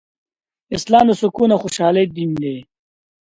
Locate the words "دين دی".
2.15-2.55